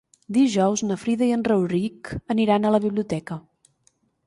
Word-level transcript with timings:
Dijous 0.35 0.81
na 0.91 0.97
Frida 1.01 1.27
i 1.27 1.35
en 1.35 1.43
Rauric 1.51 2.11
aniran 2.37 2.67
a 2.67 2.73
la 2.79 2.83
biblioteca. 2.89 3.41